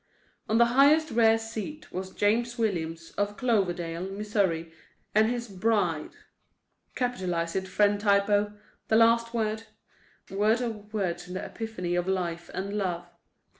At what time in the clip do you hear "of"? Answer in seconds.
3.19-3.37, 10.59-10.91, 11.93-12.07